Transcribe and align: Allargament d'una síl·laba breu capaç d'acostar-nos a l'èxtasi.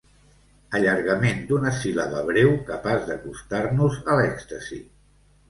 Allargament 0.77 1.43
d'una 1.51 1.73
síl·laba 1.81 2.23
breu 2.31 2.49
capaç 2.71 3.05
d'acostar-nos 3.11 4.01
a 4.15 4.19
l'èxtasi. 4.23 4.83